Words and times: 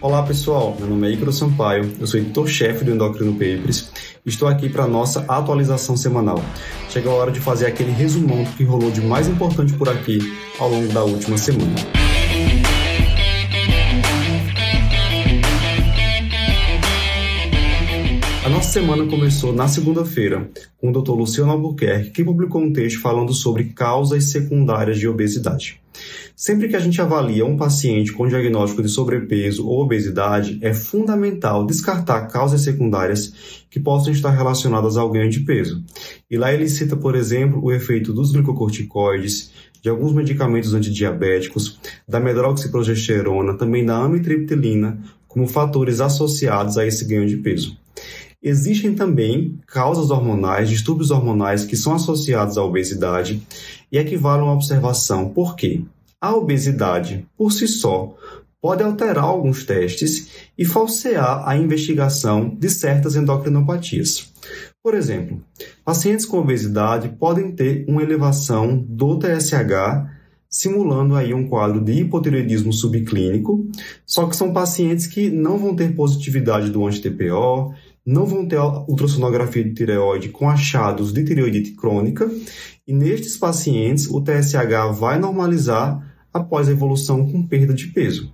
Olá 0.00 0.22
pessoal, 0.22 0.76
meu 0.78 0.86
nome 0.86 1.08
é 1.08 1.10
Icaro 1.10 1.32
Sampaio, 1.32 1.92
eu 1.98 2.06
sou 2.06 2.20
editor-chefe 2.20 2.84
do 2.84 2.92
Endocrino 2.92 3.32
Papers 3.32 3.90
e 4.24 4.28
estou 4.28 4.46
aqui 4.46 4.68
para 4.68 4.84
a 4.84 4.86
nossa 4.86 5.24
atualização 5.26 5.96
semanal. 5.96 6.40
Chega 6.88 7.10
a 7.10 7.12
hora 7.12 7.32
de 7.32 7.40
fazer 7.40 7.66
aquele 7.66 7.90
resumão 7.90 8.44
do 8.44 8.50
que 8.52 8.62
rolou 8.62 8.92
de 8.92 9.00
mais 9.00 9.26
importante 9.26 9.72
por 9.72 9.88
aqui 9.88 10.20
ao 10.60 10.68
longo 10.68 10.86
da 10.92 11.02
última 11.02 11.36
semana. 11.36 11.74
A 18.48 18.50
nossa 18.50 18.70
semana 18.70 19.04
começou 19.04 19.52
na 19.52 19.68
segunda-feira 19.68 20.50
com 20.78 20.88
o 20.88 21.02
Dr. 21.02 21.10
Luciano 21.10 21.52
Albuquerque, 21.52 22.12
que 22.12 22.24
publicou 22.24 22.62
um 22.62 22.72
texto 22.72 22.98
falando 22.98 23.34
sobre 23.34 23.64
causas 23.74 24.30
secundárias 24.30 24.98
de 24.98 25.06
obesidade. 25.06 25.82
Sempre 26.34 26.66
que 26.66 26.74
a 26.74 26.80
gente 26.80 26.98
avalia 26.98 27.44
um 27.44 27.58
paciente 27.58 28.10
com 28.10 28.26
diagnóstico 28.26 28.82
de 28.82 28.88
sobrepeso 28.88 29.68
ou 29.68 29.82
obesidade, 29.82 30.58
é 30.62 30.72
fundamental 30.72 31.66
descartar 31.66 32.26
causas 32.28 32.62
secundárias 32.62 33.34
que 33.68 33.78
possam 33.78 34.14
estar 34.14 34.30
relacionadas 34.30 34.96
ao 34.96 35.10
ganho 35.10 35.28
de 35.28 35.40
peso. 35.40 35.84
E 36.30 36.38
lá 36.38 36.50
ele 36.50 36.70
cita, 36.70 36.96
por 36.96 37.14
exemplo, 37.14 37.62
o 37.62 37.70
efeito 37.70 38.14
dos 38.14 38.32
glicocorticoides, 38.32 39.52
de 39.82 39.90
alguns 39.90 40.14
medicamentos 40.14 40.72
antidiabéticos, 40.72 41.78
da 42.08 42.18
medroxiprogesterona, 42.18 43.58
também 43.58 43.84
da 43.84 43.98
amitriptilina, 43.98 44.98
como 45.28 45.46
fatores 45.46 46.00
associados 46.00 46.78
a 46.78 46.86
esse 46.86 47.04
ganho 47.04 47.26
de 47.26 47.36
peso. 47.36 47.76
Existem 48.42 48.94
também 48.94 49.58
causas 49.66 50.10
hormonais, 50.10 50.68
distúrbios 50.68 51.10
hormonais 51.10 51.64
que 51.64 51.76
são 51.76 51.94
associados 51.94 52.56
à 52.56 52.62
obesidade 52.62 53.42
e 53.90 53.98
equivalem 53.98 54.44
uma 54.44 54.54
observação. 54.54 55.28
Por 55.30 55.56
quê? 55.56 55.82
A 56.20 56.34
obesidade, 56.36 57.26
por 57.36 57.52
si 57.52 57.66
só, 57.66 58.16
pode 58.60 58.82
alterar 58.82 59.24
alguns 59.24 59.64
testes 59.64 60.28
e 60.56 60.64
falsear 60.64 61.48
a 61.48 61.56
investigação 61.56 62.48
de 62.48 62.70
certas 62.70 63.16
endocrinopatias. 63.16 64.32
Por 64.82 64.94
exemplo, 64.94 65.42
pacientes 65.84 66.24
com 66.24 66.38
obesidade 66.38 67.08
podem 67.08 67.52
ter 67.52 67.84
uma 67.88 68.02
elevação 68.02 68.76
do 68.88 69.18
TSH, 69.18 70.16
simulando 70.48 71.14
aí 71.14 71.34
um 71.34 71.46
quadro 71.46 71.80
de 71.80 71.92
hipotireoidismo 71.92 72.72
subclínico, 72.72 73.68
só 74.06 74.26
que 74.26 74.36
são 74.36 74.52
pacientes 74.52 75.06
que 75.06 75.28
não 75.28 75.58
vão 75.58 75.76
ter 75.76 75.94
positividade 75.94 76.70
do 76.70 76.86
anti-TPO, 76.86 77.74
não 78.04 78.26
vão 78.26 78.46
ter 78.46 78.58
ultrassonografia 78.58 79.64
de 79.64 79.74
tireoide 79.74 80.28
com 80.30 80.48
achados 80.48 81.12
de 81.12 81.24
tireoidite 81.24 81.72
crônica, 81.72 82.30
e 82.86 82.92
nestes 82.92 83.36
pacientes 83.36 84.08
o 84.08 84.20
TSH 84.20 84.98
vai 84.98 85.18
normalizar 85.18 86.16
após 86.32 86.68
a 86.68 86.72
evolução 86.72 87.30
com 87.30 87.46
perda 87.46 87.74
de 87.74 87.88
peso. 87.88 88.32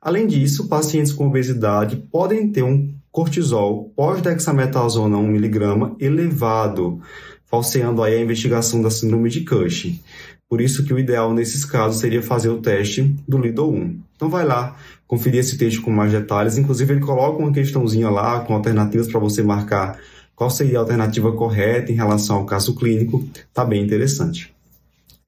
Além 0.00 0.26
disso, 0.26 0.68
pacientes 0.68 1.12
com 1.12 1.28
obesidade 1.28 1.96
podem 1.96 2.50
ter 2.50 2.62
um 2.62 2.92
cortisol 3.10 3.92
pós-dexametasona 3.94 5.16
1mg 5.16 5.96
elevado, 6.00 7.00
falseando 7.52 8.02
aí 8.02 8.14
a 8.14 8.20
investigação 8.22 8.80
da 8.80 8.88
síndrome 8.88 9.28
de 9.28 9.42
Cushing. 9.44 10.00
Por 10.48 10.58
isso 10.58 10.86
que 10.86 10.94
o 10.94 10.98
ideal 10.98 11.34
nesses 11.34 11.66
casos 11.66 12.00
seria 12.00 12.22
fazer 12.22 12.48
o 12.48 12.62
teste 12.62 13.14
do 13.28 13.36
LIDO-1. 13.36 13.94
Então 14.16 14.30
vai 14.30 14.42
lá, 14.42 14.74
conferir 15.06 15.40
esse 15.40 15.58
texto 15.58 15.82
com 15.82 15.90
mais 15.90 16.10
detalhes. 16.10 16.56
Inclusive 16.56 16.94
ele 16.94 17.02
coloca 17.02 17.42
uma 17.42 17.52
questãozinha 17.52 18.08
lá 18.08 18.40
com 18.40 18.54
alternativas 18.54 19.06
para 19.06 19.20
você 19.20 19.42
marcar 19.42 20.00
qual 20.34 20.48
seria 20.48 20.78
a 20.78 20.80
alternativa 20.80 21.30
correta 21.32 21.92
em 21.92 21.94
relação 21.94 22.36
ao 22.36 22.46
caso 22.46 22.74
clínico. 22.74 23.22
Tá 23.52 23.66
bem 23.66 23.84
interessante. 23.84 24.50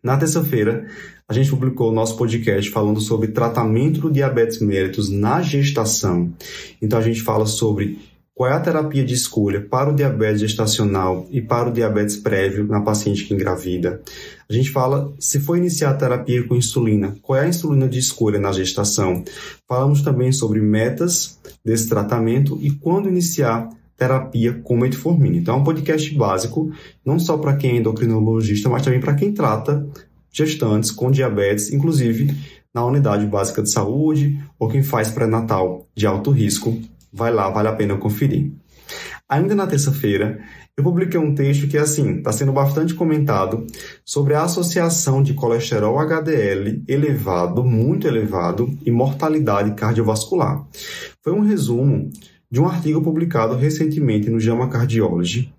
Na 0.03 0.17
terça-feira, 0.17 0.87
a 1.29 1.35
gente 1.35 1.51
publicou 1.51 1.91
o 1.91 1.95
nosso 1.95 2.17
podcast 2.17 2.71
falando 2.71 3.03
sobre 3.03 3.29
tratamento 3.29 4.01
do 4.01 4.11
diabetes 4.11 4.61
mellitus 4.61 5.11
na 5.11 5.43
gestação. 5.43 6.33
Então 6.81 6.99
a 6.99 7.03
gente 7.03 7.21
fala 7.21 7.45
sobre 7.45 7.99
qual 8.35 8.51
é 8.51 8.53
a 8.53 8.61
terapia 8.61 9.05
de 9.05 9.15
escolha 9.15 9.61
para 9.61 9.91
o 9.91 9.95
diabetes 9.95 10.41
gestacional 10.41 11.27
e 11.31 11.41
para 11.41 11.71
o 11.71 11.73
diabetes 11.73 12.17
prévio 12.17 12.67
na 12.67 12.81
paciente 12.81 13.25
que 13.25 13.33
engravida. 13.33 14.03
A 14.51 14.53
gente 14.53 14.71
fala 14.71 15.15
se 15.21 15.39
for 15.39 15.57
iniciar 15.57 15.91
a 15.91 15.95
terapia 15.95 16.43
com 16.47 16.57
insulina, 16.57 17.17
qual 17.23 17.39
é 17.39 17.45
a 17.45 17.49
insulina 17.49 17.89
de 17.89 18.01
escolha 18.01 18.41
na 18.41 18.51
gestação. 18.51 19.23
Falamos 19.69 20.03
também 20.03 20.33
sobre 20.33 20.61
metas 20.61 21.39
desse 21.65 21.89
tratamento 21.89 22.59
e 22.61 22.73
quando 22.73 23.09
iniciar 23.09 23.69
terapia 23.97 24.53
com 24.65 24.77
metformina. 24.77 25.37
Então 25.37 25.55
é 25.55 25.59
um 25.59 25.65
podcast 25.65 26.13
básico, 26.15 26.73
não 27.05 27.21
só 27.21 27.39
para 27.39 27.57
quem 27.57 27.73
é 27.73 27.77
endocrinologista, 27.77 28.69
mas 28.69 28.83
também 28.83 29.01
para 29.01 29.15
quem 29.15 29.33
trata 29.33 29.87
gestantes 30.33 30.91
com 30.91 31.13
diabetes, 31.13 31.73
inclusive 31.73 32.35
na 32.75 32.85
unidade 32.85 33.25
básica 33.25 33.63
de 33.63 33.71
saúde 33.71 34.37
ou 34.59 34.69
quem 34.69 34.83
faz 34.83 35.09
pré-natal 35.09 35.87
de 35.95 36.07
alto 36.07 36.33
risco. 36.33 36.77
Vai 37.15 37.33
lá, 37.33 37.49
vale 37.49 37.69
a 37.69 37.73
pena 37.73 37.97
conferir. 37.97 38.51
Ainda 39.29 39.55
na 39.55 39.69
terça-feira, 39.69 40.41
eu 40.77 40.83
publiquei 40.83 41.19
um 41.19 41.33
texto 41.33 41.69
que, 41.69 41.79
assim, 41.79 42.17
está 42.17 42.33
sendo 42.33 42.53
bastante 42.53 42.93
comentado 42.93 43.65
sobre 44.05 44.35
a 44.35 44.43
associação 44.43 45.23
de 45.23 45.33
colesterol 45.33 45.97
HDL 46.01 46.83
elevado, 46.89 47.63
muito 47.63 48.09
elevado, 48.09 48.77
e 48.85 48.91
mortalidade 48.91 49.75
cardiovascular. 49.75 50.67
Foi 51.23 51.33
um 51.33 51.41
resumo 51.41 52.11
de 52.51 52.61
um 52.61 52.67
artigo 52.67 53.01
publicado 53.01 53.55
recentemente 53.55 54.29
no 54.29 54.41
JAMA 54.41 54.69
Cardiology, 54.69 55.55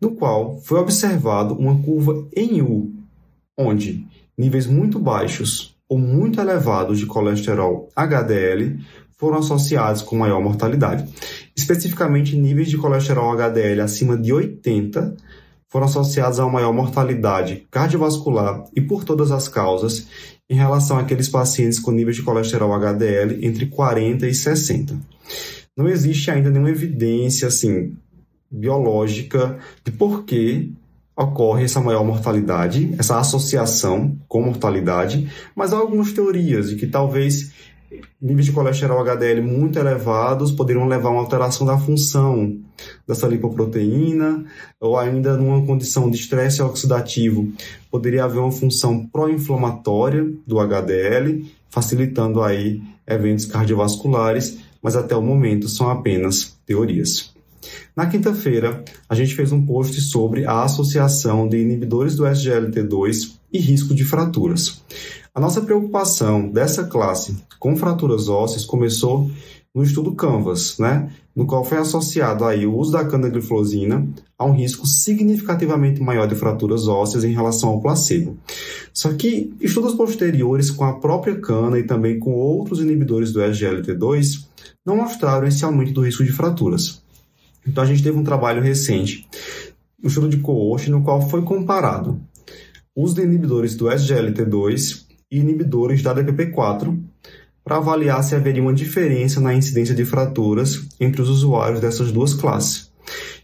no 0.00 0.14
qual 0.14 0.58
foi 0.58 0.78
observado 0.78 1.54
uma 1.54 1.82
curva 1.82 2.28
em 2.34 2.62
U, 2.62 2.92
onde 3.58 4.06
níveis 4.38 4.68
muito 4.68 5.00
baixos 5.00 5.71
ou 5.92 5.98
muito 5.98 6.40
elevados 6.40 6.98
de 6.98 7.04
colesterol 7.04 7.90
HDL 7.94 8.78
foram 9.18 9.36
associados 9.36 10.00
com 10.00 10.16
maior 10.16 10.40
mortalidade. 10.40 11.06
Especificamente, 11.54 12.34
níveis 12.34 12.70
de 12.70 12.78
colesterol 12.78 13.30
HDL 13.30 13.82
acima 13.82 14.16
de 14.16 14.32
80 14.32 15.14
foram 15.68 15.84
associados 15.84 16.40
a 16.40 16.48
maior 16.48 16.72
mortalidade 16.72 17.66
cardiovascular 17.70 18.64
e 18.74 18.80
por 18.80 19.04
todas 19.04 19.30
as 19.30 19.48
causas 19.48 20.08
em 20.48 20.54
relação 20.54 20.96
àqueles 20.96 21.28
pacientes 21.28 21.78
com 21.78 21.90
níveis 21.90 22.16
de 22.16 22.22
colesterol 22.22 22.72
HDL 22.72 23.44
entre 23.46 23.66
40 23.66 24.26
e 24.26 24.34
60. 24.34 24.98
Não 25.76 25.86
existe 25.86 26.30
ainda 26.30 26.48
nenhuma 26.48 26.70
evidência 26.70 27.48
assim 27.48 27.98
biológica 28.50 29.58
de 29.84 29.92
por 29.92 30.24
que 30.24 30.72
ocorre 31.16 31.64
essa 31.64 31.80
maior 31.80 32.04
mortalidade, 32.04 32.94
essa 32.98 33.18
associação 33.18 34.16
com 34.26 34.42
mortalidade, 34.42 35.30
mas 35.54 35.72
há 35.72 35.76
algumas 35.76 36.12
teorias 36.12 36.70
de 36.70 36.76
que 36.76 36.86
talvez 36.86 37.52
níveis 38.20 38.46
de 38.46 38.52
colesterol 38.52 39.00
HDL 39.00 39.42
muito 39.42 39.78
elevados 39.78 40.52
poderiam 40.52 40.86
levar 40.86 41.08
a 41.08 41.12
uma 41.12 41.20
alteração 41.20 41.66
da 41.66 41.76
função 41.76 42.56
dessa 43.06 43.26
lipoproteína, 43.26 44.44
ou 44.80 44.96
ainda 44.96 45.36
numa 45.36 45.64
condição 45.66 46.10
de 46.10 46.16
estresse 46.16 46.62
oxidativo, 46.62 47.52
poderia 47.90 48.24
haver 48.24 48.38
uma 48.38 48.52
função 48.52 49.06
pró-inflamatória 49.06 50.26
do 50.46 50.58
HDL, 50.58 51.44
facilitando 51.68 52.42
aí 52.42 52.82
eventos 53.06 53.44
cardiovasculares, 53.44 54.58
mas 54.82 54.96
até 54.96 55.14
o 55.14 55.22
momento 55.22 55.68
são 55.68 55.90
apenas 55.90 56.56
teorias. 56.66 57.31
Na 57.96 58.06
quinta-feira, 58.06 58.84
a 59.08 59.14
gente 59.14 59.34
fez 59.34 59.52
um 59.52 59.64
post 59.64 60.00
sobre 60.00 60.44
a 60.46 60.62
associação 60.62 61.48
de 61.48 61.58
inibidores 61.58 62.16
do 62.16 62.24
SGLT2 62.24 63.36
e 63.52 63.58
risco 63.58 63.94
de 63.94 64.04
fraturas. 64.04 64.82
A 65.34 65.40
nossa 65.40 65.60
preocupação 65.60 66.48
dessa 66.48 66.84
classe 66.84 67.36
com 67.58 67.76
fraturas 67.76 68.28
ósseas 68.28 68.64
começou 68.64 69.30
no 69.74 69.82
estudo 69.82 70.14
Canvas, 70.14 70.76
né, 70.78 71.10
no 71.34 71.46
qual 71.46 71.64
foi 71.64 71.78
associado 71.78 72.44
aí 72.44 72.66
o 72.66 72.76
uso 72.76 72.92
da 72.92 73.06
canagliflozina 73.06 74.06
a 74.38 74.44
um 74.44 74.52
risco 74.52 74.86
significativamente 74.86 76.02
maior 76.02 76.28
de 76.28 76.34
fraturas 76.34 76.86
ósseas 76.86 77.24
em 77.24 77.32
relação 77.32 77.70
ao 77.70 77.80
placebo. 77.80 78.36
Só 78.92 79.14
que 79.14 79.54
estudos 79.60 79.94
posteriores 79.94 80.70
com 80.70 80.84
a 80.84 81.00
própria 81.00 81.40
cana 81.40 81.78
e 81.78 81.84
também 81.84 82.18
com 82.18 82.32
outros 82.32 82.80
inibidores 82.80 83.32
do 83.32 83.40
SGLT2 83.40 84.46
não 84.84 84.96
mostraram 84.96 85.46
esse 85.46 85.64
aumento 85.64 85.92
do 85.92 86.02
risco 86.02 86.24
de 86.24 86.32
fraturas. 86.32 87.01
Então 87.66 87.82
a 87.82 87.86
gente 87.86 88.02
teve 88.02 88.18
um 88.18 88.24
trabalho 88.24 88.62
recente, 88.62 89.28
um 90.02 90.08
estudo 90.08 90.28
de 90.28 90.38
coorte, 90.38 90.90
no 90.90 91.02
qual 91.02 91.28
foi 91.28 91.42
comparado 91.42 92.20
os 92.94 93.16
inibidores 93.16 93.74
do 93.74 93.86
SGLT2 93.86 95.06
e 95.30 95.38
inibidores 95.38 96.02
da 96.02 96.14
DPP4 96.14 96.98
para 97.64 97.76
avaliar 97.76 98.22
se 98.22 98.34
haveria 98.34 98.62
uma 98.62 98.74
diferença 98.74 99.40
na 99.40 99.54
incidência 99.54 99.94
de 99.94 100.04
fraturas 100.04 100.86
entre 101.00 101.22
os 101.22 101.28
usuários 101.28 101.80
dessas 101.80 102.10
duas 102.12 102.34
classes. 102.34 102.92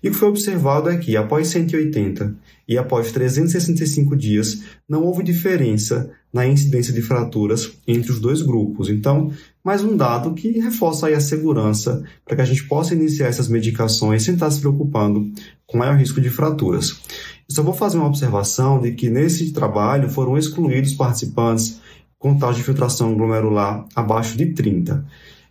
E 0.03 0.09
o 0.09 0.13
que 0.13 0.19
foi 0.19 0.29
observado 0.29 0.89
é 0.89 0.97
que, 0.97 1.17
após 1.17 1.49
180 1.49 2.35
e 2.69 2.79
após 2.79 3.11
365 3.11 4.17
dias, 4.17 4.63
não 4.89 5.05
houve 5.05 5.23
diferença 5.23 6.11
na 6.33 6.47
incidência 6.47 6.93
de 6.93 7.03
fraturas 7.03 7.73
entre 7.87 8.13
os 8.13 8.21
dois 8.21 8.43
grupos. 8.43 8.89
Então, 8.89 9.33
mais 9.69 9.85
um 9.85 9.95
dado 9.95 10.33
que 10.33 10.59
reforça 10.61 11.09
a 11.09 11.21
segurança 11.21 12.03
para 12.25 12.37
que 12.37 12.41
a 12.41 12.45
gente 12.47 12.65
possa 12.65 12.95
iniciar 12.95 13.27
essas 13.27 13.49
medicações 13.49 14.23
sem 14.23 14.33
estar 14.33 14.51
se 14.51 14.61
preocupando 14.61 15.31
com 15.67 15.77
maior 15.77 15.95
risco 15.95 16.23
de 16.23 16.31
fraturas. 16.31 16.99
Eu 17.47 17.55
só 17.55 17.63
vou 17.63 17.75
fazer 17.75 17.99
uma 17.99 18.07
observação 18.07 18.81
de 18.81 18.93
que 18.93 19.11
nesse 19.11 19.53
trabalho 19.53 20.09
foram 20.09 20.39
excluídos 20.39 20.95
participantes 20.95 21.83
com 22.19 22.39
taxa 22.39 22.55
de 22.55 22.65
filtração 22.65 23.15
glomerular 23.15 23.85
abaixo 23.95 24.39
de 24.39 24.55
30. 24.55 25.05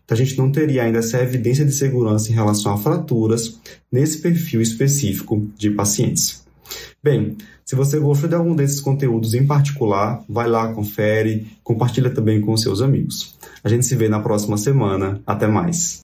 então 0.04 0.16
a 0.16 0.18
gente 0.18 0.36
não 0.36 0.52
teria 0.52 0.82
ainda 0.82 0.98
essa 0.98 1.22
evidência 1.22 1.64
de 1.64 1.72
segurança 1.72 2.32
em 2.32 2.34
relação 2.34 2.74
a 2.74 2.78
fraturas 2.80 3.60
nesse 3.92 4.18
perfil 4.18 4.64
específico 4.64 5.48
de 5.56 5.70
pacientes. 5.70 6.47
Bem, 7.04 7.38
se 7.66 7.76
você 7.76 8.00
gostou 8.00 8.30
de 8.30 8.36
algum 8.36 8.56
desses 8.56 8.80
conteúdos 8.80 9.34
em 9.34 9.46
particular, 9.46 10.24
vai 10.28 10.48
lá, 10.48 10.74
confere, 10.74 11.48
compartilha 11.64 12.10
também 12.10 12.42
com 12.42 12.56
seus 12.56 12.82
amigos. 12.82 13.36
A 13.64 13.70
gente 13.70 13.86
se 13.86 13.96
vê 13.96 14.08
na 14.08 14.20
próxima 14.20 14.58
semana. 14.58 15.22
Até 15.26 15.48
mais. 15.48 15.96